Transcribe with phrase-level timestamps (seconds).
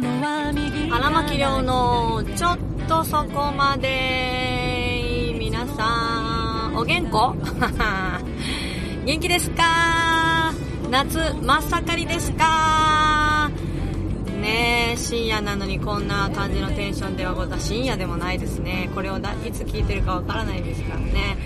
[0.00, 7.10] 荒牧亮のちょっとそこまで皆さんお元気？
[9.06, 10.52] 元気ですか？
[10.90, 13.52] 夏真っ盛りですか？
[14.40, 18.90] ねえ深夜なのにこんな感じのテンションではござ深夜でもないですね。
[18.96, 21.36] これをだいつ聞いてるかわからないですからね。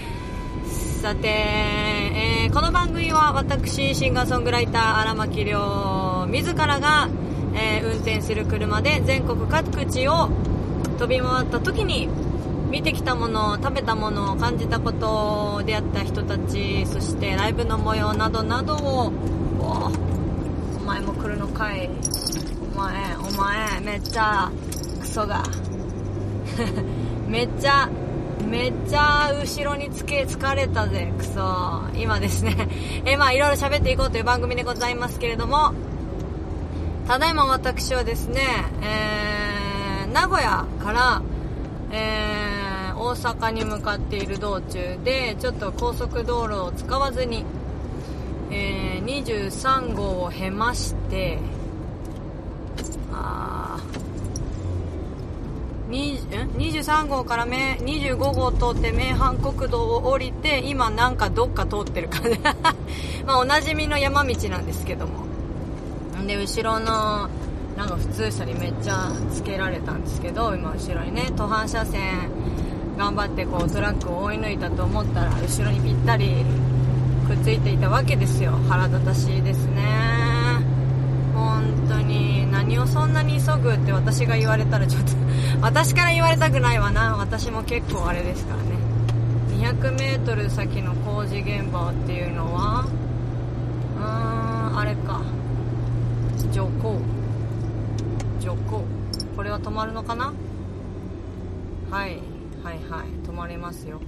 [1.03, 7.09] さて、えー、この番組は私シンガーソングライター荒牧亮自らが、
[7.59, 10.29] えー、運転する車で全国各地を
[10.99, 12.09] 飛び回った時に
[12.71, 19.13] 見てきたもの食べたもの感じたこと出会った人たちそしてライブの模様などなどを
[19.59, 19.91] お
[20.77, 21.91] お前も来るのかい。
[22.75, 24.51] お前お前めっちゃ
[25.01, 25.43] クソが。
[27.29, 27.89] めっちゃ
[28.49, 31.83] めっちゃ後ろにつけ疲れたぜクソ。
[31.95, 32.69] 今ですね。
[33.05, 35.73] えまあいろいろ喋っていこうという番組でございますけれども
[37.09, 38.43] ただいま私はですね
[38.83, 41.23] えー、名古屋から
[41.91, 47.47] えー、大阪に向かっている道中でちょっと高速道路を使わずに、
[48.51, 51.39] えー、23号を経まして
[53.11, 53.81] あ
[55.89, 62.39] 23号から25号通って名阪国道を降りて今なんかどっか通ってる感じ。
[63.25, 65.28] まあおなじみの山道なんですけども。
[66.29, 67.31] で後ろの
[67.75, 72.31] なんか普通車にめっちゃつけられたんですけど今後ろにね途半車線
[72.99, 76.45] 頑張ってこうトラックを追い抜いたと思ったら後ろにぴったり
[77.27, 78.53] くっついていたわけですよ。
[78.69, 79.83] 腹立たしいですね。
[81.35, 85.13] 本当に何をそんなに急ぐって私が言われたらちょっと
[85.63, 87.17] 私から言われたくないわな。
[87.17, 88.69] 私も結構あれですからね。
[89.67, 92.85] 200m 先の工事現場っていうのは
[93.97, 95.38] うーんあれか。
[96.53, 97.01] 徐行
[98.41, 98.85] 徐行
[99.37, 100.33] これは止まるのかな？
[101.91, 102.19] はい。
[102.63, 103.07] はいはい。
[103.27, 104.01] 止まりますよ。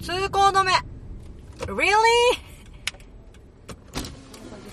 [0.00, 0.72] 通行止め。
[1.66, 1.94] Really?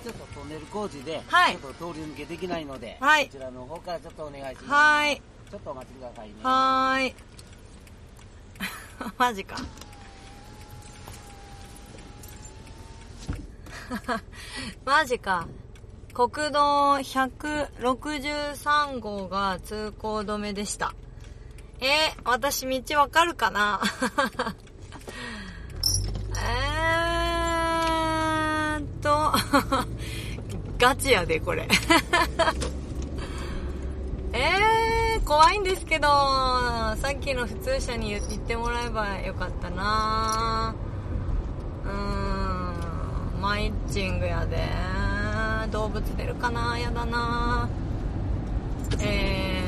[0.04, 1.58] ちょっとトンネル工事で、はい。
[1.58, 3.28] ちょっと通り抜けできないので、はい。
[3.28, 4.66] こちらの方からちょっとお願いします。
[4.66, 5.16] はーい。
[5.18, 6.34] ちょっとお待ちくださいね。
[6.44, 7.16] はーい。
[9.18, 9.56] マジか
[14.86, 15.48] マジか。
[16.14, 20.94] 国道163号が通行止めでした。
[21.80, 23.82] えー、私道わかるかな？
[26.38, 29.34] えーっと
[30.78, 31.68] ガチやでこれ。
[34.34, 40.74] えー、怖いんですけど、さっきの普通車に言ってもらえばよかったな。
[41.86, 41.94] うーん、
[43.44, 44.58] マイッチングやで。
[45.70, 46.80] 動物出るかな？
[46.80, 47.68] やだな
[49.02, 49.62] え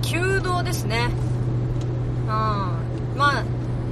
[0.00, 1.10] ー、旧道ですね。
[2.22, 2.26] うん。
[2.26, 2.80] ま
[3.18, 3.44] あ、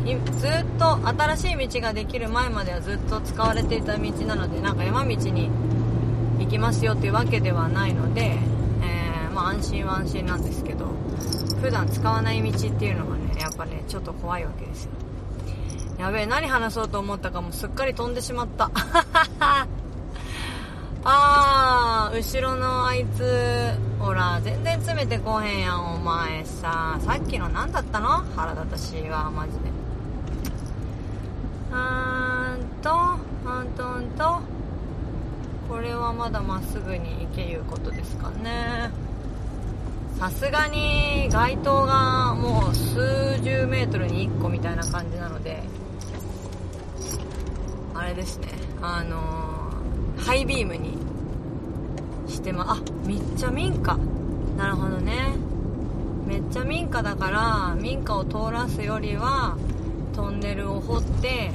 [0.07, 5.51] ずっと新しい道ができる前まではずっと使われていた道なので、なんか山道に
[6.39, 8.39] 行きますよっていうわけではないので、
[8.83, 10.87] えーまあ、安心は安心なんですけど
[11.61, 14.93] 普段使わない道っていうのがねやっぱねちょっと怖いわけですよ
[16.03, 18.73] やべえ何話そうと思ったかもすっかり飛んでしまった。
[21.05, 23.71] あー後ろのあいつ。
[24.01, 26.99] ほら全然詰めてこへんやんお前さ。
[26.99, 28.25] さっきの何だったの？
[28.35, 29.59] 腹立たしいわマジで。
[31.71, 34.41] あーんとあんとんと。
[35.69, 38.91] これはまだまっすぐに行けいうことですかね。
[40.19, 45.63] さすがに街灯がもう数十メートルに1個みたいな感じなので。
[48.03, 48.49] あれですね。
[48.81, 50.99] あのーハイビームに
[52.29, 52.77] してまあ
[53.07, 53.97] めっちゃ民家。
[54.57, 55.35] なるほどね。
[56.27, 59.57] めっちゃ民家だから民家を通らすよりは
[60.15, 61.53] トンネルを掘って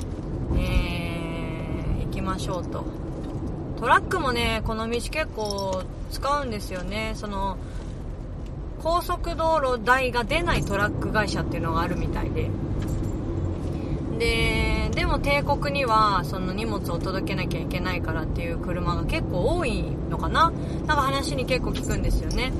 [0.55, 2.85] えー、行きましょうと。
[3.79, 7.11] トラックもねこの道結構使うんですよね。
[7.15, 7.57] その
[8.81, 12.49] 高速道路代が出ないトラック会社っていうのがあるみたいで。
[14.17, 20.51] ででも帝国にはその荷物を届けなきゃいけないからっていう車が結構多いのかな。
[20.51, 22.51] なんか話に結構聞くんですよね。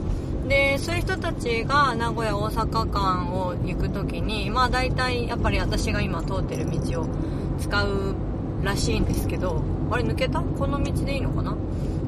[0.47, 7.07] でそういう人たちが名古屋大阪間を行く時にまあ大体やっぱり私が今通ってる道を
[7.59, 8.15] 使う
[8.63, 9.61] らしいんですけど
[9.91, 10.41] あれ抜けた？
[10.41, 11.55] この道でいいのかな？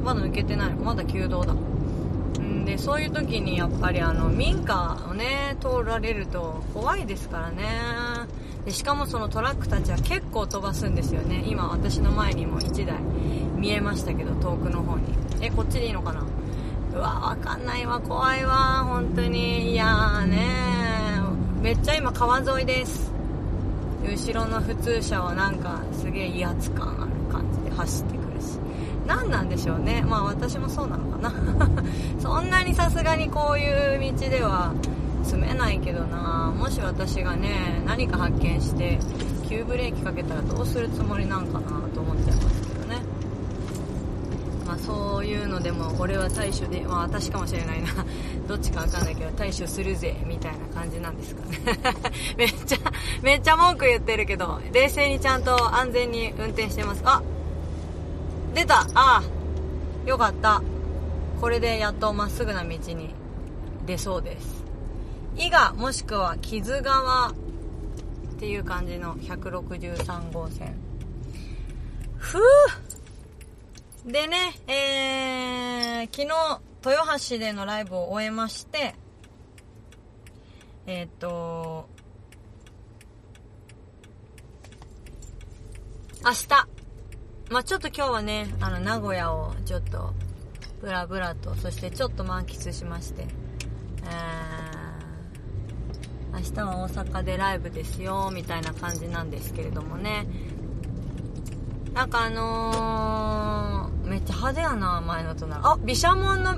[0.03, 0.69] まだ抜けてない。
[0.69, 1.53] のまだ旧道だ。
[1.53, 8.18] んでそういう時にやっぱりあの民家をね通られると怖いですからね。
[8.65, 11.43] でしかもそのトラックたちは結構飛ばすんですよね。
[11.47, 12.99] 今私の前にも1台
[13.55, 15.03] 見えましたけど遠くの方に。
[15.41, 16.23] えこっちでいいのかな？
[16.93, 17.99] うわわかんないわ。
[17.99, 18.83] 怖いわ。
[18.85, 19.71] 本当に。
[19.71, 20.47] いやーね
[21.61, 23.11] めっちゃ今川沿いです。
[24.03, 28.59] 後ろの普通車はなんかすげえ威圧感ある感じで走ってくるし。
[29.07, 30.03] 何なんでしょうね。
[30.07, 31.33] まあ私もそうなのかな。
[32.19, 34.73] そんなにさすがにこういう道では
[35.29, 36.51] 積めないけどな。
[36.57, 38.97] もし私がね何か発見して
[39.47, 43.01] 急ブレーキかけたらどうするつもりなんかなと思っちゃいますけどね。
[44.65, 47.89] まあそういうのでも俺は対処でまあ私かもしれないな。
[48.49, 51.79] どっちかわかんないけど対処するぜみたいな感じなんですかね。
[52.35, 52.77] めっちゃ
[53.21, 57.03] めっちゃ文句言ってるけど冷静にちゃんと安全に運転してます。
[57.05, 57.21] あ
[58.55, 58.79] 出た。
[58.95, 59.23] ああ
[60.09, 60.63] よかった。
[61.39, 63.13] これでやっとまっすぐな道に
[63.85, 64.58] 出そうです。
[65.39, 67.33] 伊賀もしくは木津川っ
[68.39, 70.75] ていう感じの163号線。
[72.17, 72.41] ふう。
[74.05, 78.95] でね、えー、昨日豊橋でのライブを終えまして
[80.85, 81.87] えっ、と
[86.25, 86.67] 明日。
[87.49, 90.13] まあ、ちょっと今日はねあの名古屋をちょっと
[90.81, 93.25] ブラブラとそしてちょっと満喫しまして
[94.03, 94.48] えー、
[96.33, 100.27] 明日は大阪でライブですよみたいな感じなんですけれどもね。
[101.93, 105.59] なんかあのー、めっちゃ派手やな前の隣。
[105.63, 106.55] あ毘沙門の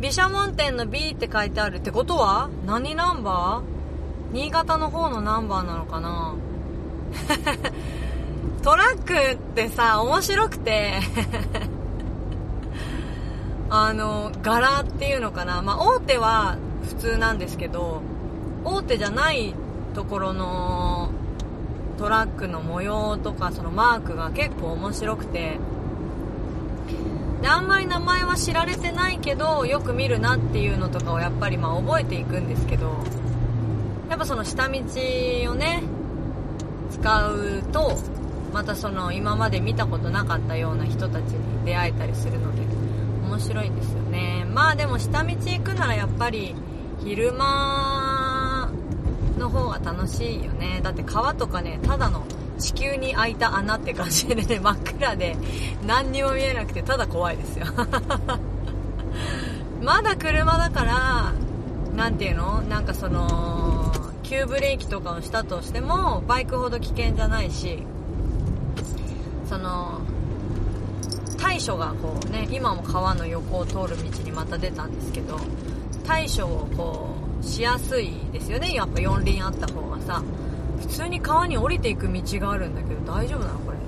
[0.00, 4.34] 毘沙門店の B って書いてあるってことは何ナンバー？
[4.34, 6.34] 新潟の方のナンバーなのかな？
[8.62, 11.00] トラックってさ、面白くて。
[13.70, 15.60] あの、柄っていうのかな。
[15.62, 16.56] まあ、大手は
[16.88, 18.02] 普通なんですけど、
[18.64, 19.54] 大手じゃない
[19.94, 21.10] ところの
[21.98, 25.58] トラックの模様とか、そのマークが結構面白くて、
[27.42, 33.04] で、あんまり名前は知られてないけど、よく見るなっていうのとかをやっぱりまあ覚えていくんですけど、
[34.08, 34.80] やっぱその下道
[35.50, 35.82] をね、
[36.90, 37.98] 使うと、
[38.52, 42.62] またその今まで見たことなかったような人たちに出会えたりするので
[43.26, 44.46] 面白いんですよね。
[44.48, 46.54] まあでも下道行くならやっぱり
[47.04, 48.03] 昼間
[49.38, 50.80] の方が楽しいよね。
[50.82, 52.24] だって川とかねただの
[52.58, 55.36] 地球に開いた穴って感じでね 真っ暗で
[55.86, 57.66] 何にも見えなくてただ怖いですよ。
[59.82, 61.32] まだ車だから
[61.94, 62.62] 何ていうの？
[62.62, 63.92] なんかその
[64.22, 67.82] 急ブレーキとかをしたとしてもバイクほど危険じゃないし
[69.48, 70.00] その
[71.38, 75.36] 対処がこうね今も川の横を通る道にまた出たんですけど
[76.06, 78.72] 対処をこうしやすいですよね。
[78.74, 80.22] やっぱ四輪あった方がさ。
[80.80, 83.78] 普通に川に降りていく道があるんだけど大丈夫なのこれ。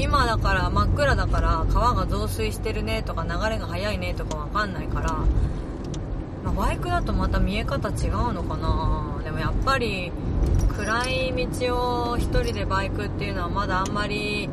[0.00, 5.12] 今だから真っ暗だから川が増水してるねとか流れが速いねとかわかんないから、
[6.44, 9.20] まあ、バイクだとまた見え方違うのかな。
[9.24, 10.12] でもやっぱり
[10.76, 14.48] 暗い道を1人でバイクっていうのはまだあんまり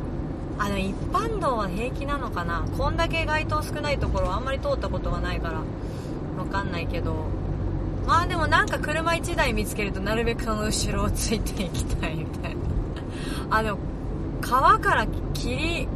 [0.58, 2.64] あの一般道は平気なのかな。
[2.76, 5.62] こんだけ街灯少ないところはあんまり通ったことがないから
[6.38, 7.43] わかんないけど。
[8.06, 12.60] まあでもなんか車1台見つけるとなるべくその後ろをついていきたいみたいな。
[13.58, 13.78] あでも
[14.40, 15.88] 川から霧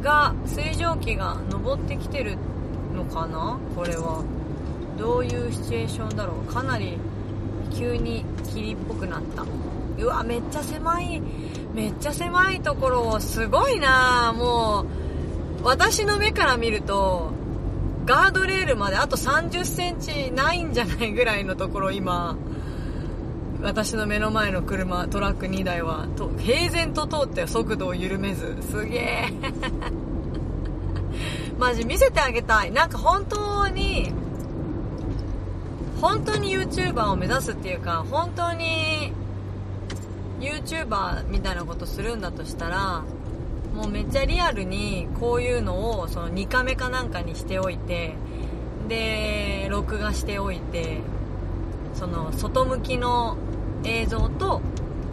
[0.00, 2.36] が水蒸気が上ってきてる
[2.94, 3.58] のかな？
[3.74, 4.22] これは。
[4.98, 6.52] どういうシチュエーションだろう？
[6.52, 6.98] かなり
[7.74, 9.44] 急に霧っぽくなった。
[9.98, 11.20] うわめっちゃ狭い。
[11.74, 14.32] めっちゃ狭いところをすごいな。
[14.36, 17.32] もう私の目から見ると
[18.10, 22.36] ガードレールまであと3 0センチないんじゃないぐらいのところ今
[23.62, 29.28] 私の目の前の車トラック2台はと平然と通って速度を緩めずすげえ。
[31.56, 32.72] マジ見せてあげたい。
[32.72, 34.12] なんか本当に
[36.00, 39.12] 本当に YouTuber を目指すっていうか本当に
[40.40, 43.04] YouTuber みたいなことするんだとしたら
[43.74, 48.14] もうめっちゃリアルにこういうのをその2カメかなんかにしておいて
[48.88, 50.98] で録画しておいて
[51.94, 53.36] その外向きの
[53.84, 54.60] 映像と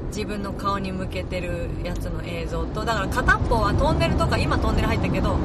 [0.07, 5.37] 自分の顔に向けてるやつの映像とだから片っぽはトンネルとか今トンネル入ったけど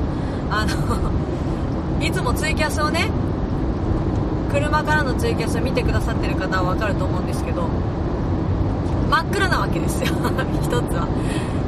[0.50, 3.10] あの いつもツイキャスをね
[4.50, 7.68] 車からのツイキャスを見てくださってる方は分かると思うんですけど
[9.10, 10.08] 真っ暗なわけですよ。
[10.62, 11.06] 一つは。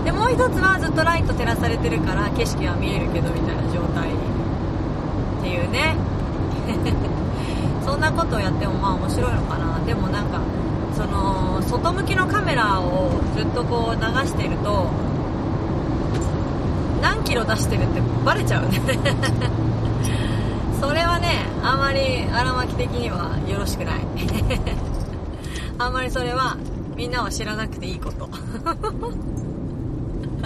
[0.05, 4.11] でもう一つはずっとライト照らされてるから景色は見えるけどみたいな状態。
[4.13, 5.97] っていうね。
[7.85, 9.79] そんなことをやってもまあ面白いのかな。
[9.87, 10.41] でもなんか
[10.95, 14.89] その外向きのカメラをずっとこう流してると
[17.03, 18.81] 何キロ出してるってバレちゃうね。
[20.81, 24.01] それはねあまり荒牧的にはよろしくない。
[25.79, 26.57] あんまりそれは
[26.97, 28.29] みんなは知らなくていいこと。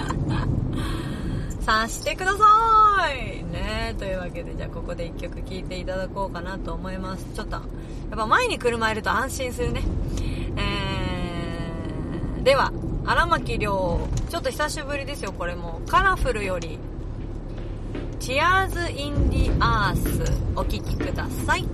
[1.60, 3.44] さしてください。
[3.52, 7.26] ねというわけでじゃあここで1曲聴いていただこうかなと思います。
[7.34, 7.62] ちょっとやっ
[8.16, 9.82] ぱ前に車いると安心するね。
[10.56, 12.72] えー、では
[13.06, 15.80] 荒牧亮ちょっと久しぶりですよこれも。
[15.86, 16.78] カラフルより
[18.20, 21.64] Tears in the Earth お聴きください。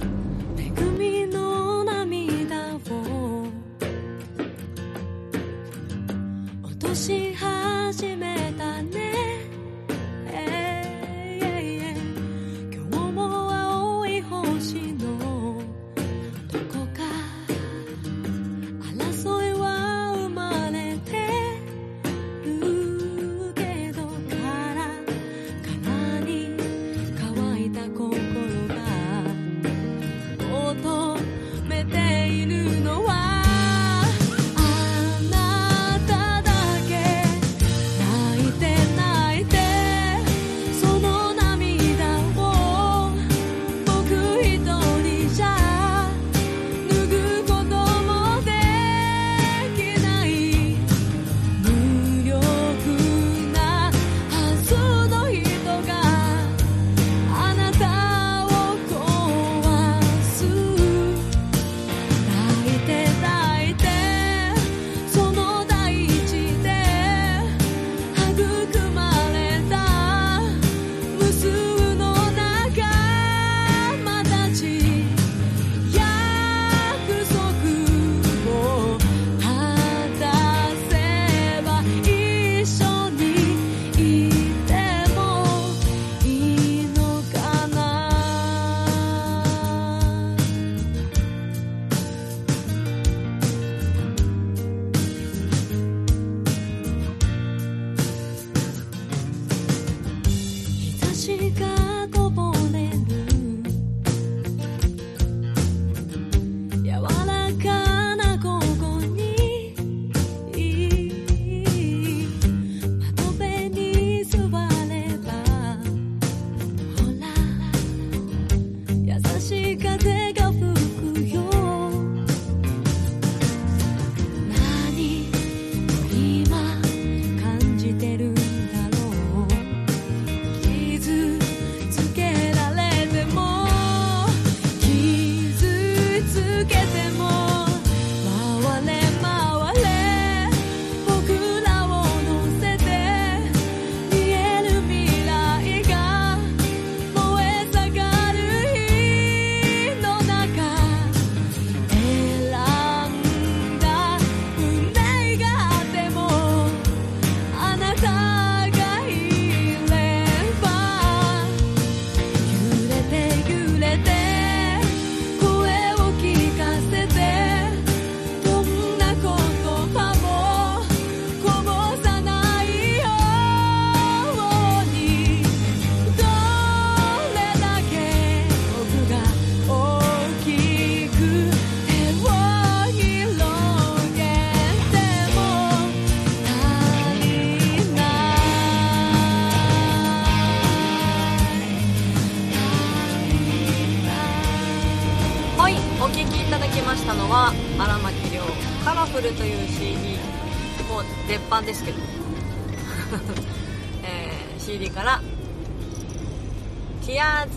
[0.57, 3.49] 恵みの涙を
[6.63, 7.34] 落とし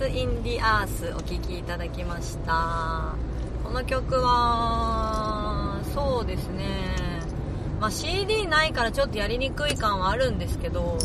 [0.07, 3.15] In the Earth」お聴きいただきました。
[3.63, 6.65] この曲はそうですね。
[7.79, 10.97] まあ CD ないからちょっとやりにくい感はあるんですけど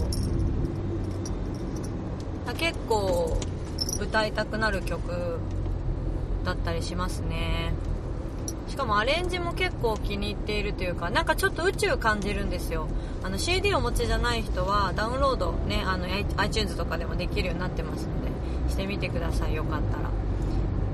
[2.56, 3.36] 結構
[4.00, 5.38] 歌いたくなる曲
[6.44, 7.72] だったりしますね。
[8.68, 12.86] しかもアレンジも結構気に入っているというかなんかちょっと宇宙感じるんですよ。
[13.22, 16.06] あの CD お持ちじゃない人はダウンロードねあの
[16.36, 18.06] iTunes とかでもできるようになってます。
[18.06, 18.21] ので
[18.72, 19.54] してみてください。
[19.54, 20.10] よかったら。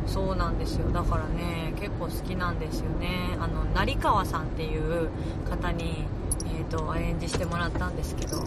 [0.06, 0.90] そうなんですよ。
[0.90, 3.36] だからね結構好きなんですよね。
[3.40, 5.08] あの成川さんっていう
[5.48, 6.04] 方に、
[6.46, 8.38] えー、とアレンジしてもらったんですけど。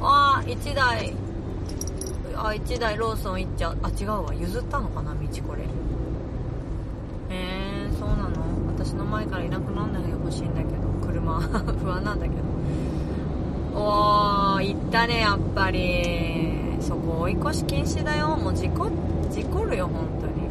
[0.00, 1.14] ああ1台。
[2.36, 3.76] あ1台ローソン行っちゃう。
[3.82, 4.34] あ違うわ。
[4.34, 5.62] 譲ったのかな道これ。
[5.62, 5.66] へ
[7.30, 8.40] えー、そうなの？
[8.74, 10.88] 私の前からいなくなんないでほしいんだけど。
[11.06, 11.38] 車
[11.84, 13.78] 不安なんだけど。
[13.78, 16.49] おー行ったねやっぱり。
[16.80, 18.36] そこ追い越し禁止だよ。
[18.36, 18.90] もう事故
[19.30, 20.48] 事故るよ本当に。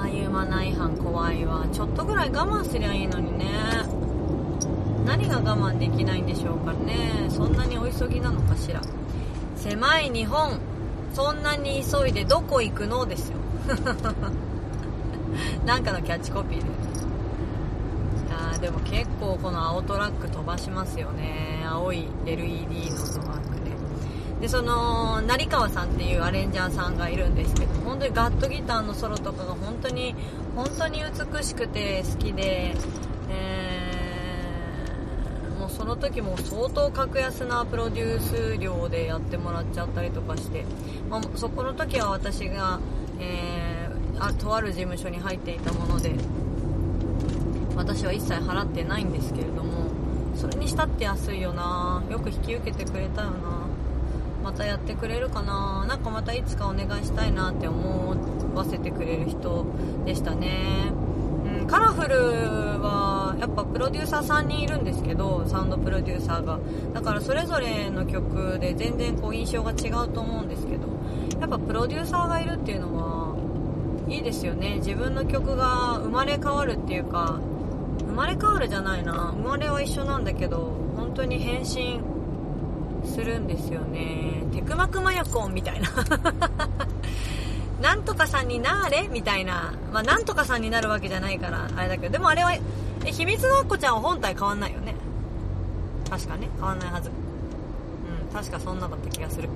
[0.00, 3.46] ああいうマナー違反怖いわちょっとぐらい我慢すりゃいいのにね。
[5.06, 7.28] 何が我慢できないんでしょうかね。
[7.30, 8.80] そんなにお急ぎなのかしら。
[9.56, 10.60] 狭い日本。
[11.14, 13.38] そんなに急いでどこ行くのですよ。
[15.64, 16.64] なんかのキャッチコピーで
[18.30, 21.64] あーでも結構この青トラック飛ばしますよね。
[21.66, 23.27] 青い LED のトラックで
[24.40, 30.14] でその成川さんっていうアレンジャーさんがいるんですけど本当にガットギターのソロとかが本当に
[30.54, 32.74] 本当に美しくて好きで、
[33.30, 40.64] えーもうその時も相当格安なプロデュース料でやってもらっちゃったりとかして、
[41.10, 42.78] まあそこの時は私が、
[43.18, 46.12] えーあとある事務所に入っていたもので
[47.76, 49.90] 私は一切払ってないんですけれども
[50.34, 52.02] それにしたって安いよな。
[52.10, 53.66] よく引き受けてくれたよな。
[54.48, 55.84] またやってくれるかな？
[55.86, 58.16] なんかまたいつかお願いしたいなって思
[58.54, 59.66] わせてくれる人
[60.06, 60.90] でしたね、
[61.60, 62.16] うん、カラフル
[62.80, 66.58] はやっぱプロデューサー3人いるんですけどサウンドプロデューサーが。
[66.94, 70.88] だからそれぞれの曲で全然こう印象が違うと思うんですけど
[71.38, 73.36] やっぱプロデューサーがいるっていうのは
[74.08, 74.76] いいですよね。
[74.76, 77.38] 自分の曲が生まれ変わるっていうか
[78.00, 79.34] 生まれ変わるじゃないな。
[79.36, 82.00] 生まれは一緒なんだけど本当に変身
[83.04, 84.37] するんですよね。
[84.58, 85.88] テクマクマヤコンみたいな。
[87.80, 89.72] なんとかさんになれみたいな。
[89.92, 92.14] まあなんとかさんになるわけじゃないからあれだけど。
[92.14, 92.60] でもあれはえ
[93.04, 94.96] 秘密のアッコちゃんは本体変わんないよね。
[96.10, 96.48] 確かね。
[96.56, 97.08] 変わんないはず。
[97.08, 99.48] うん確かそんなだった気がする。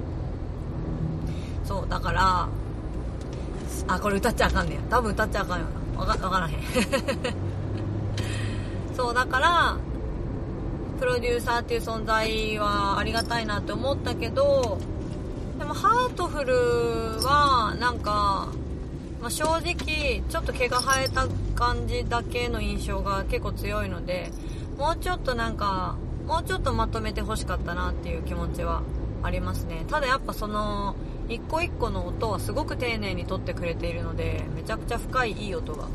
[1.65, 2.47] そうだから
[3.89, 4.81] あこれ歌っちゃあかんねや。
[4.89, 5.67] 多分歌っちゃあかんよ
[5.97, 6.01] な。
[6.01, 6.55] わかわからへん。
[8.95, 9.77] そうだから
[11.01, 14.79] プロデューサーっていう存在はありがたいなって思ったけど
[15.63, 16.55] でもハートフル
[17.25, 18.49] はなんか、
[19.21, 24.33] まあ、正直ちょっと毛が生えた感じだけの印象が結構強いので
[24.77, 25.97] もうちょっとなんか
[26.27, 28.83] もうちょっとまとめてほしかったなっていう気持ちは
[29.23, 29.85] ありますね。
[29.89, 30.97] ただやっぱその
[31.29, 35.87] 一個一個の音はすごく丁寧に取ってくれているのでめちゃくちゃ深いいい音が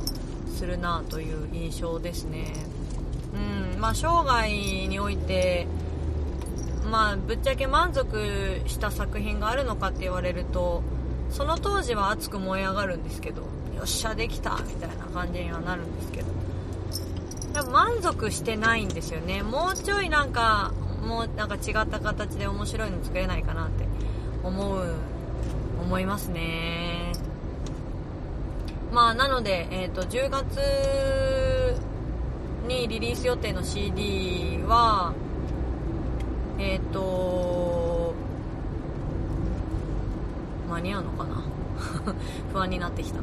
[0.56, 2.53] するなという印象ですね。
[3.73, 3.82] うん。
[3.82, 4.47] まあ生涯
[4.88, 5.67] において
[6.89, 10.84] まあぶっちゃけ満足した作品があるのかって言われると
[11.30, 13.41] その当時は熱く燃え上がるんですけど
[13.76, 16.28] よっしゃできたみたいな感じにはなるんですけど。
[17.54, 19.41] でも満足してないんですよね。
[19.41, 20.73] もうちょいなんか
[21.04, 23.86] もうなんか違った形で面白いの作れないかなって
[24.43, 24.93] 思う
[25.82, 27.13] 思いますね。
[28.91, 31.76] まあなので、えー、と10月
[32.67, 35.13] にリリース予定の CD は
[36.59, 38.13] えっ、と
[40.69, 41.43] 間に合うのかな？
[42.51, 43.19] 不安になってきた、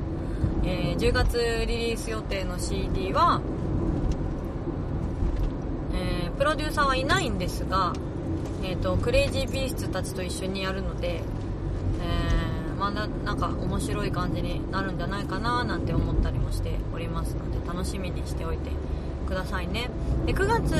[0.64, 3.40] えー10月リリース予定の CD は、
[5.92, 7.92] えープロデューサーはいないんですが、
[8.62, 18.70] えー、とクレイジービーストたちと一緒にやるので、えーまあ、ななんか面白い感じになるんじゃないかななんて思ったりもしておりますので楽しみにしておいて
[19.24, 19.90] くださいね。
[20.26, 20.72] で9月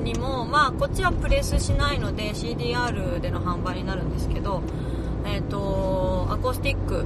[0.00, 4.62] にもまあこっちはプレスしないので CDR での販売になるんですけど
[5.24, 7.04] えっ、とアコースティック。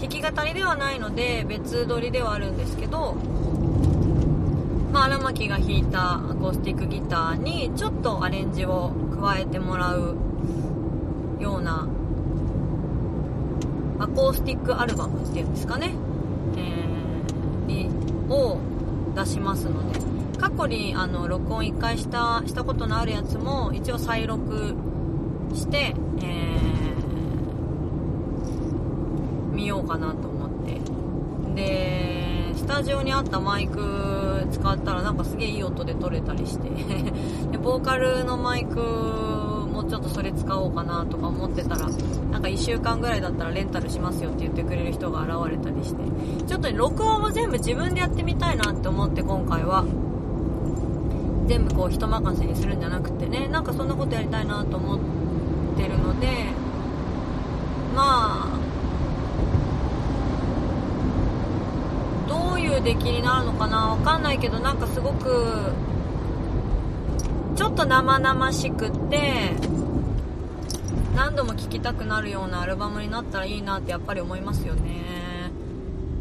[0.00, 3.16] 弾き語りではないので別撮りではあるんですけど
[4.92, 10.16] まあ、荒牧が弾いたアコースティックギターにちょっとアレンジを加えてもらう
[11.40, 11.88] ような
[13.98, 15.92] アコースティックアルバムっていうんですかね、
[16.56, 16.88] えー
[18.28, 18.58] を
[19.24, 19.98] 出しますので。
[20.38, 24.74] 過去にあの録音1回したしたことのあるやつも一応再録
[25.52, 26.58] して、えー
[29.52, 30.78] 見ようかなと思って。
[31.56, 36.70] でスタジオにあったマイク使ったらなんかすげえいい音で撮れたりして。
[37.50, 38.78] でボーカルのマイク
[39.88, 41.88] ちょっとそれ使おうかなとか思ってたら
[42.30, 46.02] なんか1週間ぐらいだったらレンタルしますよって言ってくれる人が現れたりして。
[46.46, 49.84] ちょっとね録音も全部自分でやってみたいなって思って今回は。
[51.46, 53.48] 全部こう人任せにするんじゃなくてね。
[53.48, 54.98] なんかそんなことやりたいなと思っ
[55.76, 56.26] てるので。
[57.94, 58.58] まあ
[62.28, 65.72] どういう出来になるのかなわかんないけどなんかすごく
[67.58, 69.50] ちょっと生々しくって
[71.16, 75.50] 何度も聴きたくなるようなアルバムになったらいいなってやっぱり思いますよね。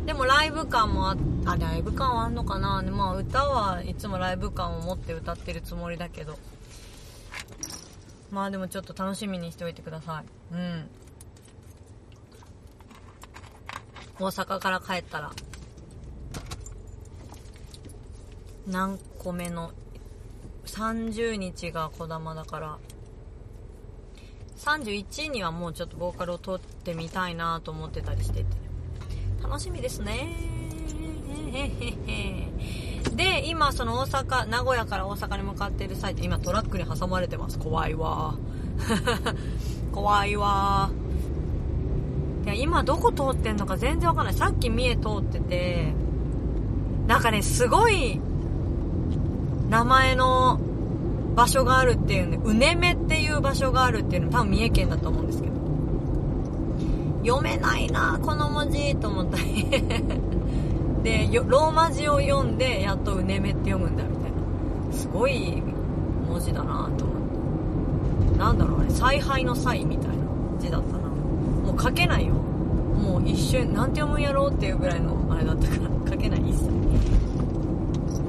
[0.07, 6.39] でもライブ感もああライブ感はあんのかな、まあ、歌はいつもライブ感を持って歌ってるつもりだけど。
[8.31, 10.55] まあでもちょっと楽しみにしておいてください。
[10.55, 10.89] うん。
[14.19, 15.31] 大阪から帰ったら
[18.65, 19.71] 何個目の
[20.67, 22.77] 30日が児玉だから。
[24.57, 28.45] 31にはもうちょっとボーカルを撮ってみたいなと思ってたりしてて。
[29.41, 30.29] 楽しみですね。
[33.15, 37.57] で今その大阪名古屋から大阪に向かっている際今トラックに挟まれてます。
[37.57, 38.35] 怖いわ。
[39.93, 40.89] 怖いわ。
[42.45, 44.33] いや今どこ通ってんのか全然わかんない。
[44.33, 45.93] さっき三重通ってて。
[47.07, 48.19] なんかねすごい
[49.69, 50.59] 名前の
[51.35, 55.57] 場所があるっていうねうねめっていう場所があるっていうの多分三重県だと思うんですけど。
[57.25, 59.65] 読めないなこの文字と思ったり
[61.03, 64.93] でローマ字を読んでやっとうねめって読むんだみたいな。
[64.93, 65.61] すごい
[66.29, 67.17] 文字だなと思っ
[68.33, 68.39] て。
[68.39, 70.15] なんだろうあれ采配の際みたいな
[70.59, 70.99] 字だったな。
[70.99, 72.33] もう書けないよ。
[72.33, 76.69] もう一瞬なんて読むんやろうっていうぐらいのあれだったから書けない一切。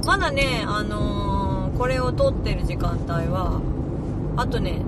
[0.09, 3.61] まだねあのーこれを撮ってる時間帯は
[4.39, 4.81] あとね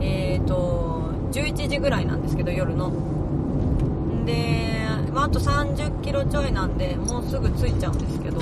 [0.00, 2.90] えっ、ー、と11時ぐらいなんですけど夜の。
[4.24, 8.40] で、まあ、あと30キロちょいなんでもうすぐ着いちゃうんですけど。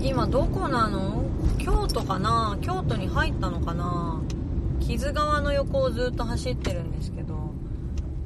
[0.00, 1.24] 今どこなの？
[1.58, 2.56] 京都かな？
[2.62, 4.22] 京都に入ったのかな？
[4.80, 7.52] 木津川の横をずっと走ってるんですけど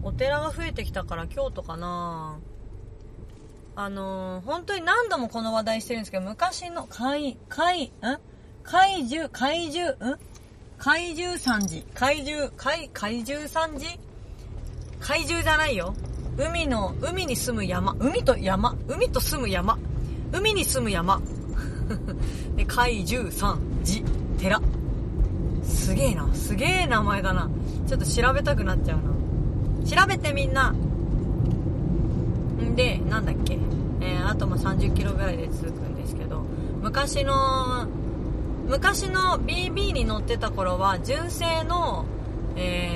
[0.02, 2.38] お寺が増えてきたから京都かな。
[3.75, 7.93] あのー、本当に何度もこの話題してるんですけど、昔の怪、怪、ん？
[8.63, 10.19] 怪獣、怪獣、ん？
[10.79, 11.87] 怪獣三時。
[11.95, 13.87] 怪獣、怪、怪獣三時
[15.01, 15.95] 怪獣じゃないよ。
[16.37, 17.97] 海の、海に住む山。
[17.99, 18.77] 海と山。
[18.89, 19.79] 海と住む山。
[20.33, 21.21] 海に住む山。
[22.57, 24.05] で、怪獣三時。
[24.39, 24.61] 寺。
[25.63, 26.29] すげえな。
[26.35, 27.49] すげえ名前だな。
[27.87, 30.03] ちょっと調べたくなっちゃうな。
[30.03, 30.75] 調べてみんな。
[32.62, 33.59] んで、なんだっけ？
[34.01, 36.42] えー、あとも30キロぐらいで続くんですけど、
[36.81, 37.87] 昔の、
[38.66, 42.05] 昔の BB に乗ってた頃は、純正の、
[42.57, 42.90] え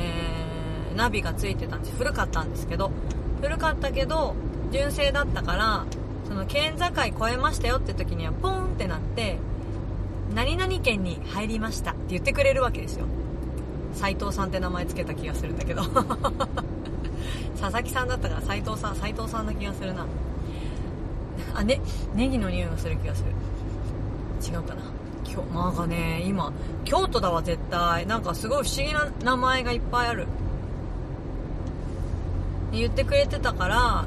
[0.93, 2.91] ー、ナビがついてたんです古かったんですけど、
[3.41, 4.35] 古かったけど、
[4.73, 5.85] 純正だったから、
[6.27, 9.39] その県境越えましたよって時にはポンってなって、
[10.35, 13.07] 何々県に入りましたって言ってくれるわけですよ。
[13.95, 15.83] 斎藤さんって名前つけた気がするんだけど。
[17.61, 20.07] 佐々木さんだったから斎藤さん、斎藤さんな気がするな。
[21.55, 21.81] あ、ね、
[22.15, 23.31] ネギの匂いがする気がする。
[24.43, 24.83] 違うかな。
[25.29, 26.53] 今日、なんかね、今、
[26.85, 28.07] 京都だわ、絶対。
[28.07, 30.27] なんかすごい不思議な名前がいっぱいある。
[32.73, 34.05] 言ってくれてたから、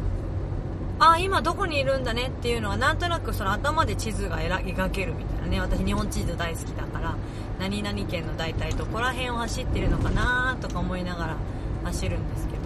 [0.99, 2.27] あ、今どこにいるんだね？
[2.27, 5.61] っていうのは、なんとなくその頭で地図が描けるみたいなね。
[5.61, 7.15] 私日本地図大好きだから、
[7.57, 11.37] 何々県の大体どこら辺を走ってるのかなとか思いながら
[11.85, 12.58] 走るんですけど、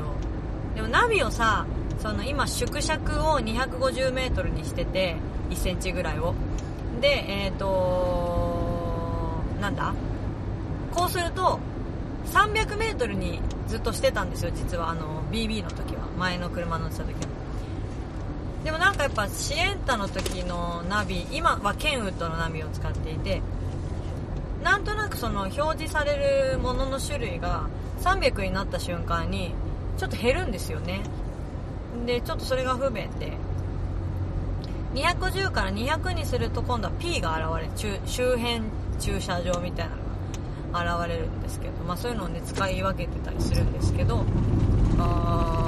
[0.76, 1.66] でもナビをさ、
[2.02, 5.16] その今縮尺を 250m にしてて
[5.50, 6.34] 1cm ぐらいを。
[7.02, 9.94] でえっ、ー、となんだ？
[10.94, 11.60] こうすると
[12.34, 14.90] 300m にずっとしてたんですよ実は。
[14.90, 16.04] あの BB の時は。
[16.18, 17.44] 前の車乗ってた時は。
[18.64, 23.42] でもなんかやっぱシエンタの時のナビ今はケンウッドのナビを使っていて
[24.64, 27.68] なんとなくその表示されるものの種類が
[28.02, 29.54] 300になった瞬間に
[29.98, 31.02] ちょっと減るんですよね。
[32.06, 33.34] でちょっとそれが不便で。
[34.94, 37.48] 210から200にすると今度は P が現
[37.84, 38.00] れる。
[38.06, 38.62] 周辺
[39.00, 39.96] 駐車場みたいな
[40.86, 44.24] のが現れるんですけど、まあ、そういうのをね使い分けてたりするんですけど。
[45.00, 45.64] あ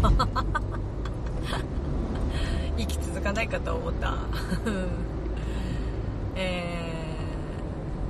[2.78, 4.14] 息続かないかと思った
[6.36, 6.92] え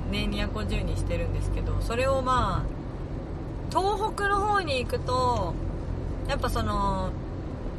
[0.11, 5.53] ね250にしてるんですけどそれをまあ東北の方に行くと
[6.27, 7.09] やっぱその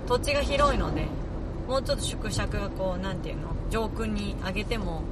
[0.08, 1.06] 土地が広いので
[1.68, 5.02] もうちょっと縮尺がこう何ていうの上空に上げても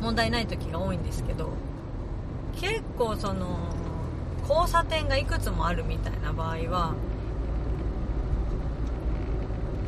[0.00, 1.50] 問題ない時が多いんですけど
[2.56, 3.58] 結構その
[4.48, 6.94] 交差点がいくつもあるみたいな場合は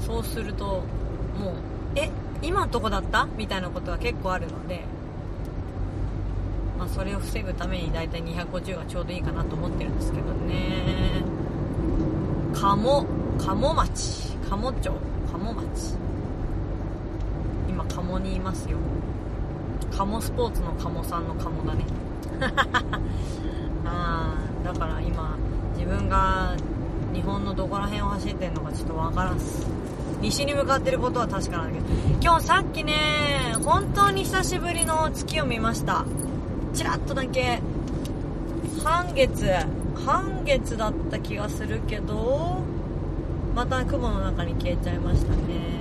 [0.01, 0.83] そうすると
[1.39, 1.55] もう
[1.97, 2.11] え
[2.43, 3.27] 今のとこだった？
[3.37, 4.85] みたいなことが結構あるので
[6.79, 11.23] まあ、それを防ぐために大体250がちょうどいいかなと思ってるんですけどね。
[12.55, 13.07] 鴨
[13.39, 14.37] 鴨町。
[14.49, 14.91] 鴨町。
[15.33, 15.95] 鴨町。
[17.69, 18.79] 今鴨にいますよ。
[19.97, 21.85] 鴨スポーツの鴨さんの鴨だね。
[23.85, 24.35] あ
[24.65, 25.37] だから今
[25.77, 26.55] 自分が
[27.15, 29.67] 日本のどこら辺を走ってるのかちょっとわからんす。
[30.21, 31.87] 西に向かってることは確かなんだけど。
[32.21, 32.95] 今日さっきね
[33.65, 36.05] 本当に久しぶりの月を見ました。
[36.77, 37.59] ちらっとだけ
[38.85, 39.47] 半月
[40.05, 42.59] 半月だった気がするけど
[43.55, 45.77] また雲の中に消えちゃいましたね。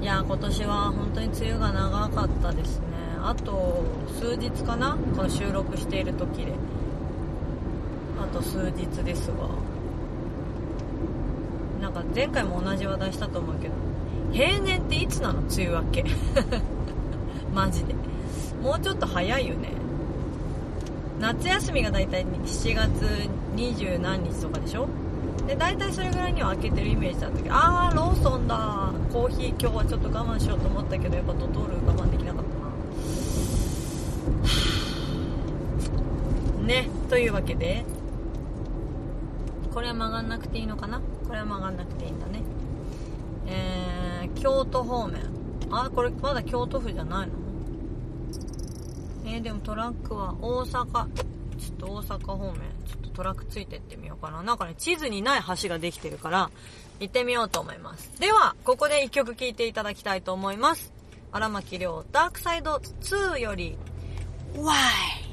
[0.00, 2.86] いや今年は本当に梅雨が長かったですね。
[3.20, 3.82] あと
[4.20, 4.96] 数日かな？
[5.16, 6.52] この収録している時で。
[8.22, 9.48] あと数日ですが
[11.82, 13.74] なんか前回も同じ話題したと思うけど
[14.32, 15.40] 平年っていつなの？
[15.40, 16.04] 梅雨明け。
[17.52, 18.07] マジで。
[18.62, 19.68] もうちょっと早いよね。
[21.20, 24.88] 夏休みが大体7月20何日とかでしょ？
[25.46, 28.92] で大体それぐらいには開けてるイメージだったけどあーローソンだ。
[29.12, 32.50] コーヒー今日はちょっと我慢しようと思ったけどやっぱドトール我慢できなかった
[36.60, 36.66] な。
[36.66, 37.84] ねというわけで
[39.72, 41.00] これは曲がんなくていいのかな？
[41.26, 42.42] これは曲がんなくていいんだね。
[43.46, 45.16] えー、京都方面。
[45.70, 47.32] あこれまだ京都府じゃないの？
[49.30, 50.84] えー、でもトラックは大阪。
[51.58, 52.54] ちょっと大阪方面。
[52.86, 54.42] ちょっとトラックついてってみようかな。
[54.42, 56.50] なんかね地図にない橋ができてるから
[57.00, 58.10] 行ってみようと思います。
[58.18, 60.92] ではここで1曲聴いていただきたいと思います。
[61.30, 63.76] 荒牧亮ダークサイド2より
[64.54, 65.27] Why?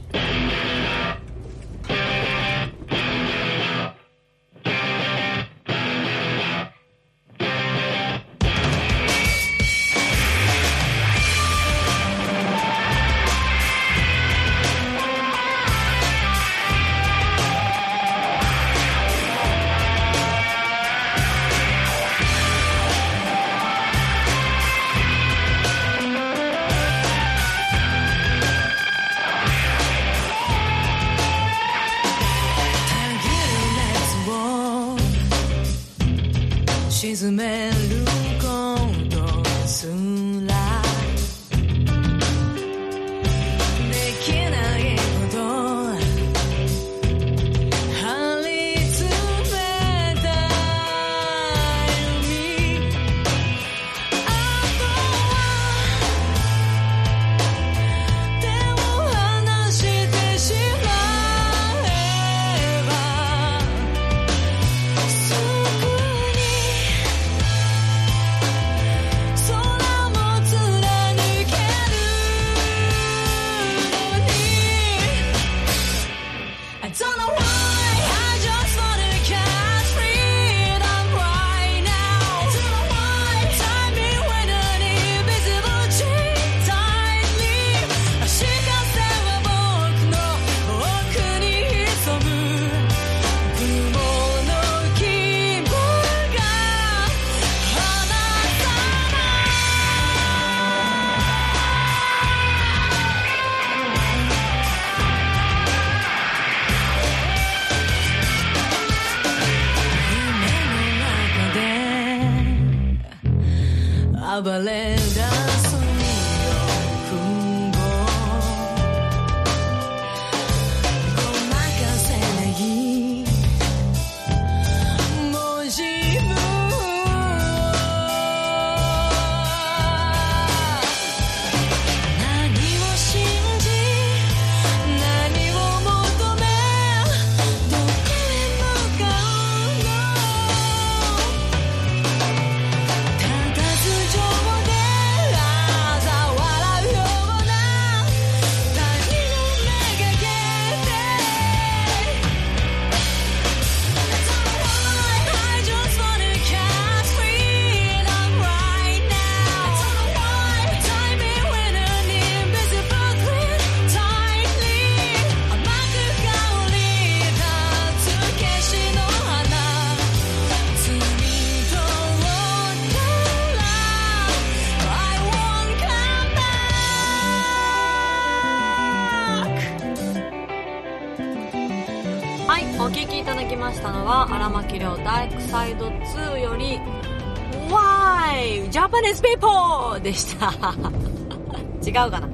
[191.86, 192.28] 違うかな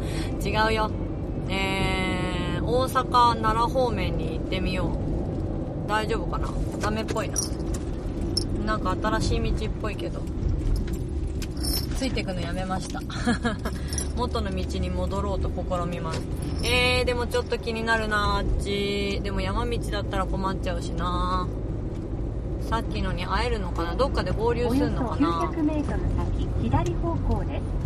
[0.44, 0.92] 違うよ。
[1.50, 5.90] えー、大阪、奈良方面に行ってみよう。
[5.90, 6.48] 大丈夫かな
[6.80, 7.36] ダメっぽいな。
[8.66, 10.22] なんか新しい道っぽいけど。
[11.98, 13.02] ついてくのやめました。
[14.18, 16.22] 元の道に戻ろうと試みます。
[16.64, 19.20] えー、でもちょっと気になるなあっち。
[19.24, 21.48] でも山道だったら困っちゃうしな
[22.72, 27.81] さっきのに会えるのかなどっかで合流するのかな 900m 先左方向です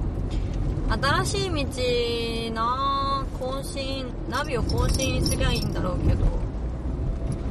[0.90, 6.26] 新しい道なぁ更新ナビを更新すりゃいいんだろうけど。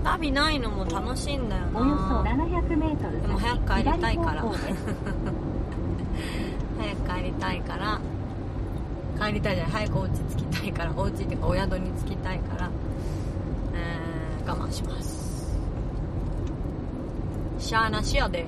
[0.04, 4.42] ナビないのも楽しいんだよおよそ 700m でも早く帰りたいから。
[6.78, 8.00] 早く帰りたいから。
[9.18, 9.72] 帰りたいじゃない。
[9.72, 10.92] 早くお家着きたいから。
[10.94, 12.68] お家っていうかお宿に着きたいから、
[13.74, 15.56] えー、我慢します。
[17.58, 18.43] しゃあなしやで。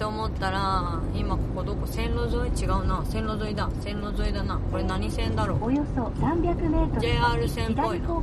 [0.00, 2.58] って思ったら今ここどこ線路沿い？
[2.58, 3.04] 違うな。
[3.04, 3.68] 線路沿いだ。
[3.82, 4.58] 線路沿いだな。
[4.70, 5.64] これ何線だろう？
[5.64, 8.22] およそ 300m JR 線っぽい左な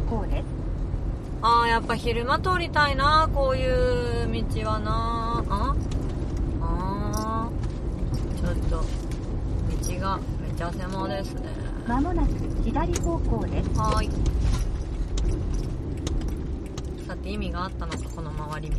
[1.43, 3.29] あーやっぱ昼間通りたいな。
[3.31, 5.45] こういう道はな。
[5.51, 5.75] あ？
[6.61, 8.41] あー。
[8.41, 11.41] ちょっと道がめちゃ狭ですね。
[11.87, 12.29] まもなく
[12.63, 13.69] 左方向です。
[13.79, 14.09] はーい。
[17.07, 18.77] さて意味があったのかこの回り道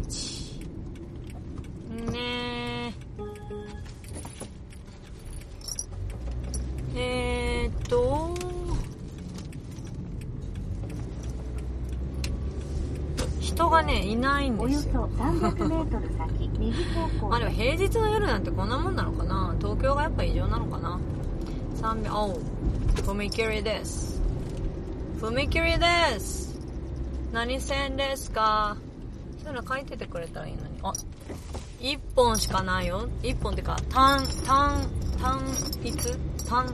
[14.20, 19.54] ないんおよそですよ 300m 先右方向まあでも平日の夜なんてこんなもんなのかな。
[19.58, 20.98] 東京がやっぱ異常なのかな。
[21.76, 22.40] 300おう。
[22.96, 24.20] 踏切です。
[25.20, 26.58] 踏切です。
[27.32, 28.76] 何線ですか。
[29.42, 30.78] そういうの書いててくれたらいいのに。
[30.82, 30.92] あ
[31.80, 33.08] 1本しかないよ。
[33.22, 34.84] 1本ってか単単
[35.20, 35.40] 単
[35.84, 35.94] 一
[36.48, 36.66] 単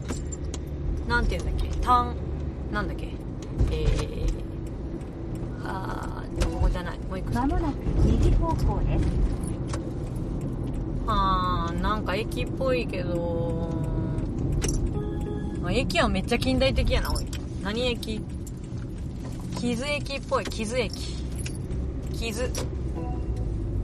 [1.07, 1.76] なんて言うんだっけ？
[1.80, 2.16] 単
[2.72, 3.09] なんだっけ？
[3.70, 4.34] えー、
[7.35, 9.05] まもなく右方向です。
[11.09, 13.70] あーなんか駅っぽいけど。
[15.64, 17.27] あ駅はめっちゃ近代的やなおい。
[17.61, 18.20] 何駅？
[19.59, 20.44] 木津駅っぽい。
[20.44, 21.16] 木津駅。
[22.12, 22.49] 木津。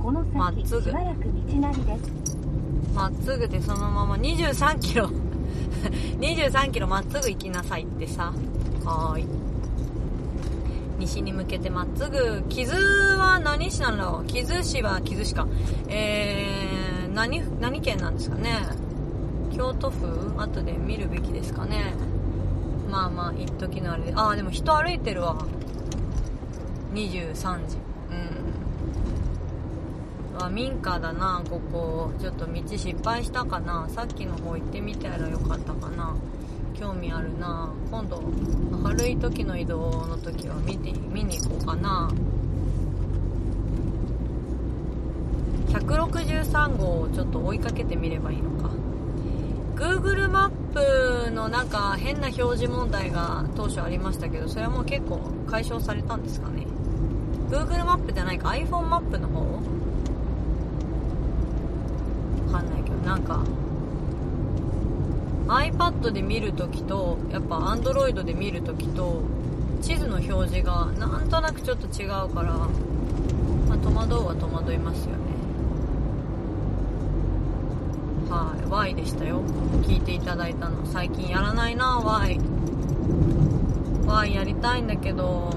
[0.01, 0.81] このまっ先す。
[0.81, 0.93] ぐ
[2.95, 5.11] まっすぐでそのまま23キロ。
[6.21, 8.33] 23キロまっすぐ行きなさいってさ。
[8.85, 9.40] はーい
[11.11, 12.77] 西に向けてまっすぐ木津
[13.17, 14.27] は何市なんだろう？
[14.27, 15.49] 木津市は木津市か。
[15.89, 18.61] えー、何何県なんですかね？
[19.53, 21.95] 京都府後で見るべきですかね。
[22.89, 24.13] まあまあ一時のあれで。
[24.15, 25.37] ああでも人歩いてるわ。
[26.95, 27.35] 23
[27.67, 27.79] 時。
[30.37, 30.45] うん。
[30.45, 31.43] あ民家だな。
[31.51, 32.13] ここ。
[32.21, 33.89] ちょっと道失敗したかな。
[33.89, 36.15] さっきの方行ってみたらよかったかな。
[36.79, 37.71] 興味あるな。
[37.91, 38.23] 今度
[38.85, 42.09] 明るい時の移動の時は見て見に行こうかな。
[45.69, 48.71] 163号をちょっと追いかけてみればいいのか。
[49.75, 50.51] Google マッ
[51.25, 56.67] プのなんか変な表示問題が当初ありましたけどそれはもう結構解消されたんですかね。
[57.51, 59.41] Google マップじゃないか iPhone マップの方？
[62.53, 63.43] わかんないけどなんか
[65.51, 69.23] iPad で見るときとやっぱ Android で見るときと
[69.83, 72.69] 地図の表示がなんとなくちょっと違うから、ま
[73.75, 75.19] あ、戸惑うは戸惑いますよね。
[78.31, 78.71] はい。
[78.71, 79.43] Y でしたよ。
[79.83, 80.87] 聞いていただいたの。
[80.87, 82.39] 最近やらないな Y
[84.07, 85.51] Y やりたいんだけど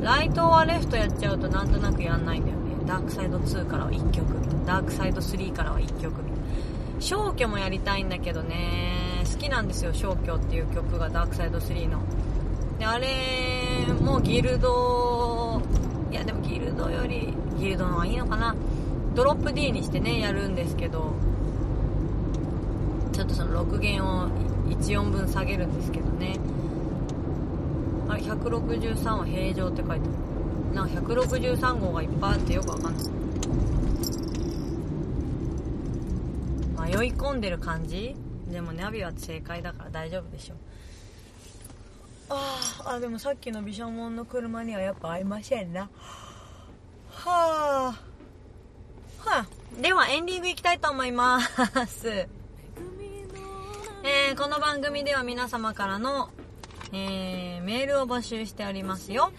[0.00, 2.62] ライトはレフトやっちゃうとなんとなくやんないんだよね。
[2.86, 4.24] ダークサイド2からは1曲。
[4.64, 6.37] ダークサイド3からは1曲みたいな。
[7.00, 9.24] 消去もやりたいんだけどね。
[9.30, 12.00] 好きなんですよ消去っていう曲がダークサイド3の。
[12.78, 13.08] であれ
[14.00, 15.60] もうギルド
[16.10, 18.54] いやでもギルドよりギルドの方がいいのかな。
[19.14, 21.12] ドロップ D にしてねやるんですけど。
[23.12, 24.28] ちょっとその6弦を
[24.68, 26.38] 14分下げるんですけどね。
[28.08, 30.00] あれ163は平常って書いてある。
[30.72, 33.17] なんか163号がいっぱいあってよくわかんない。
[36.88, 38.16] 迷い込んでる感じ？
[38.48, 40.54] でもナビは正解だから大丈夫でしょ。
[42.30, 45.90] あーあでもさっきの毘沙門の車にはやっぱ合いませんな。
[47.10, 47.92] はあ。
[49.18, 49.46] はあ。
[49.82, 51.40] ではエンディングいきたいと思いま
[51.86, 52.08] す。
[52.08, 56.30] えーこの番組では皆様からの、
[56.92, 59.30] えーメールを募集しておりますよ。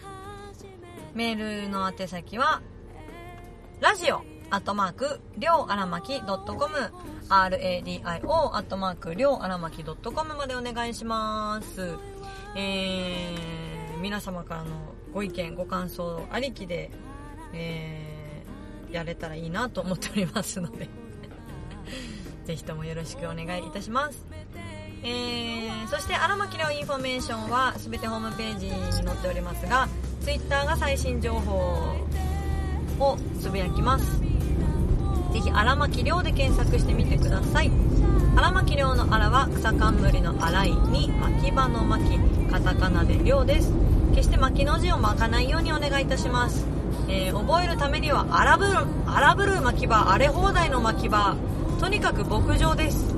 [1.14, 2.62] メールの宛先は
[3.80, 4.22] ラジオ
[4.52, 6.34] アットマークりょうあらまき .com
[7.28, 11.96] radio アットマークりょうあらまき .com までお願いします。
[12.56, 14.70] えー皆様からの
[15.12, 16.90] ご意見ご感想ありきで、
[17.52, 20.88] えーやれたらいいなと思っておりますので。
[22.44, 24.24] ぜひともよろしくお願いいたします。
[25.04, 29.88] えーそして荒牧亮インフォメーションは全てホームページに載っておりますが
[30.22, 31.94] Twitter が最新情報
[32.98, 34.29] をつぶやきます。
[35.32, 37.70] ぜひ荒牧亮で検索してみてください。
[38.36, 42.18] 荒牧亮の荒は草冠の荒いに巻き場の巻。
[42.50, 43.72] カタカナで亮です。
[44.14, 46.66] 決して巻きの字を巻かないようにお願いいたします、
[47.08, 48.72] えー覚えるためには荒ぶる
[49.06, 51.36] 荒ぶる巻き場荒れ放題の巻き場
[51.78, 53.14] とにかく牧場です。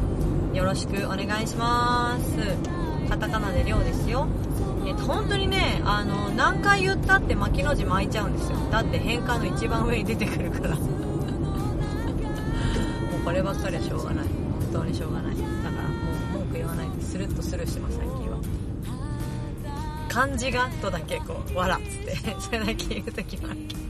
[0.53, 3.09] よろしくお願いします。
[3.09, 4.29] カタカナで亮ですよ。
[4.87, 8.59] えっと本当にねあの何回言ったって巻きの字巻いちゃうんですよ。
[8.71, 10.77] だって変換の一番上に出てくるから。
[13.33, 14.27] ればっかりはしょうがない。
[14.27, 15.37] 本当にしょうがない。
[15.37, 18.39] だからもう文句言わないでスルッとスルーしてます最近は。
[20.09, 23.81] 漢字がとだけこう「わら」っつって それだけ言う時もあるけど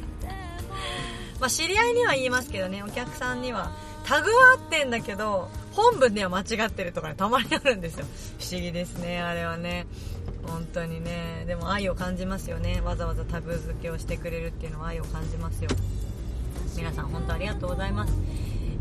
[1.41, 3.73] まあ知り合いには言いますけどねお客さんには
[4.05, 8.07] タグは合ってんだけど本文では間違ってるとかねたまにあるんですよ。
[8.39, 9.87] 不思議ですねあれはね。
[10.47, 11.45] 本当にね。
[11.47, 12.81] でも愛を感じますよね。
[12.85, 15.71] わざわざタグ付けをしてくれるっていうのは愛を感じますよ。
[16.77, 18.13] 皆さん本当ありがとうございます。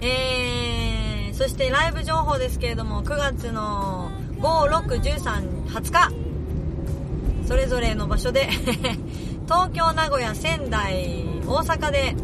[0.02, 6.32] えー、そしてライブ情報ですけれども9月の561320日。
[7.48, 8.48] それぞれの場所で
[9.46, 12.16] 東京名古屋仙台大阪で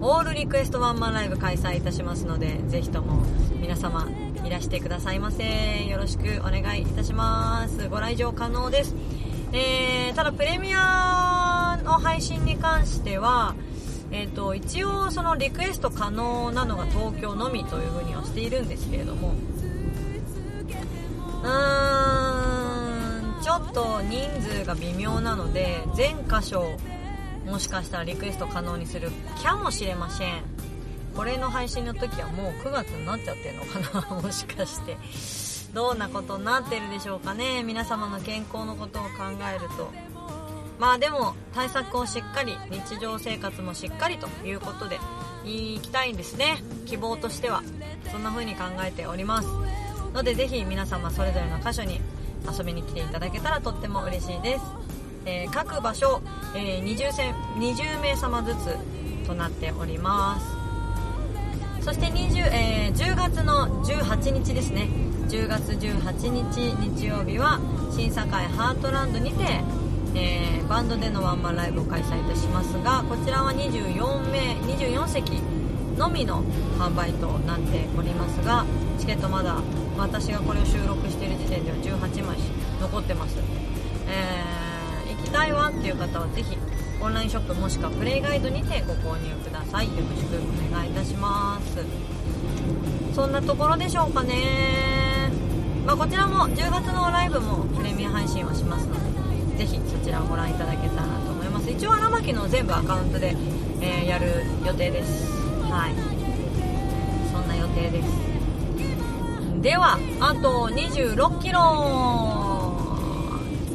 [0.00, 3.24] オールリクエストワンマンライブ開催いたしますのでぜひとも
[3.60, 4.06] 皆様
[4.44, 7.88] いらしてくださいませよろしくお願いいたします。
[7.88, 8.94] ご来場可能です。
[9.52, 13.56] えー、ただプレミアの配信に関しては
[14.10, 19.34] えー、と一応そのリクエスト可能なのが東京のみというふうにはしているんですけれども。
[21.42, 26.76] うーんちょっと人数が微妙なので全箇所
[27.46, 29.10] もしかしたらリクエスト可能にする
[29.42, 30.42] かもしれません。
[31.14, 34.96] これの配信の時はもう9月になっちゃってるのかなもしかして。
[35.74, 37.62] どんなことになってるでしょうかね。
[37.62, 39.08] 皆様の健康のことを考
[39.54, 39.92] えると。
[40.78, 44.98] まあでも対策をしっかり日常生活もしっかりということで
[45.44, 46.58] いきたいんですね。
[46.86, 47.62] 希望としては
[48.10, 49.48] そんな風に考えております。
[50.12, 52.00] のでぜひ皆様それぞれの箇所に
[52.50, 54.64] 遊びに来ていただけたらとっても嬉しいです、
[55.26, 56.22] えー各場所、
[56.54, 61.84] えー 20, 戦20名様ずつとなっております。
[61.84, 64.88] そして20、えー10月の18日ですね。
[65.28, 67.60] 10月18日日曜日は
[67.94, 69.44] 新堺ハートランドにて、
[70.14, 75.40] えーバンドでのワンマンライブを開催いたしますがこちらは24名24席
[75.96, 76.42] のみの
[76.78, 78.66] 販売となっておりますが
[78.98, 79.56] チケットまだ
[79.96, 82.36] 私がこれを収録している時点では18枚
[82.80, 83.36] 残ってます、
[84.06, 84.68] えー
[85.08, 86.56] 行きたいわっていう方はぜひ
[87.00, 89.86] オンラインショップもしくはプレイガイドにてご購入ください。
[89.86, 92.08] よろしくお願いいたします。
[93.14, 95.30] そんなところでしょうかね、
[95.84, 99.07] まあ、こちらも10月のライブもプレミア配信はしますので
[99.58, 101.68] ぜひそちらをご覧いただけたらと思います。
[101.68, 103.34] 一応荒牧の全部アカウントで、
[103.80, 105.26] えーやる予定です。
[105.64, 105.94] はい。
[107.32, 108.28] そんな予定です。
[109.60, 111.58] ではあと2 6キロ。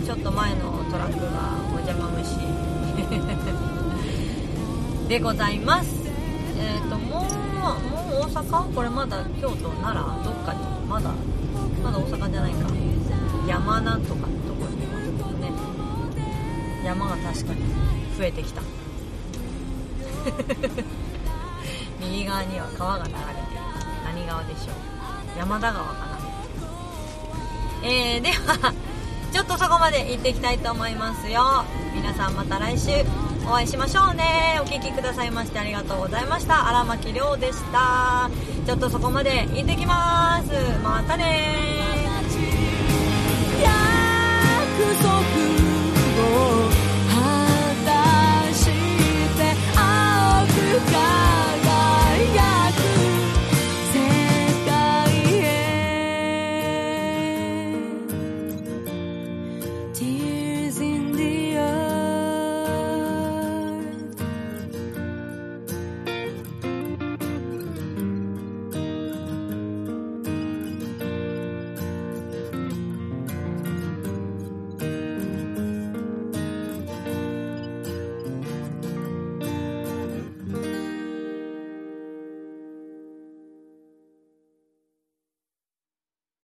[0.06, 2.40] ちょっと前のトラックがお邪魔虫
[5.10, 5.90] でございます。
[6.58, 7.24] えっ、ともう
[7.60, 8.74] もう大阪？
[8.74, 10.24] これまだ京都奈良？
[10.24, 10.60] どっかに？
[10.88, 11.12] まだ？
[11.84, 12.70] まだ大阪じゃないか。
[13.48, 14.53] 山なんとかと
[16.84, 17.62] 山が確かに
[18.18, 18.62] 増えてきた。
[22.00, 23.30] 右側には川が流れている。
[24.04, 25.38] 何川でしょう。
[25.38, 26.20] 山田川かな。
[27.84, 28.74] えー、では
[29.32, 31.66] ちょっとそこまで行っていきたいと思いますよ。
[31.94, 32.92] 皆さんまた来週
[33.46, 34.60] お会いしましょうね。
[34.62, 36.68] お聴きくださいましてありがとうございました。
[36.70, 38.30] 荒牧亮でした。
[38.66, 40.52] ちょっとそこまで行ってきます。
[40.84, 41.64] またね
[43.62, 43.74] 約
[45.02, 45.20] 束
[46.60, 46.63] を。